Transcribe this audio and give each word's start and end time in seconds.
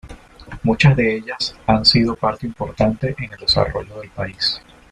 Muchas 0.63 0.95
de 0.97 1.15
ellas 1.17 1.55
han 1.67 1.85
sido 1.85 2.15
parte 2.15 2.47
importante 2.47 3.13
en 3.19 3.33
el 3.33 3.37
desarrollo 3.39 3.99
del 3.99 4.09
país. 4.09 4.59